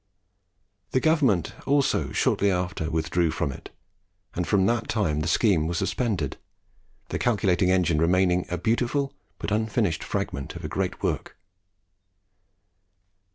The 0.93 0.99
government 0.99 1.53
also 1.67 2.11
shortly 2.11 2.49
after 2.49 2.89
withdrew 2.89 3.29
from 3.29 3.51
it, 3.51 3.69
and 4.33 4.47
from 4.47 4.65
that 4.65 4.87
time 4.89 5.19
the 5.19 5.27
scheme 5.27 5.67
was 5.67 5.77
suspended, 5.77 6.37
the 7.09 7.19
Calculating 7.19 7.69
Engine 7.69 8.01
remaining 8.01 8.47
a 8.49 8.57
beautiful 8.57 9.13
but 9.37 9.51
unfinished 9.51 10.03
fragment 10.03 10.55
of 10.55 10.65
a 10.65 10.67
great 10.67 11.03
work. 11.03 11.37